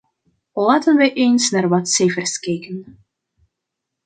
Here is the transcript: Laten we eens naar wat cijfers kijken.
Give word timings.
Laten 0.53 0.95
we 0.97 1.13
eens 1.13 1.49
naar 1.49 1.67
wat 1.67 1.89
cijfers 1.89 2.39
kijken. 2.39 2.99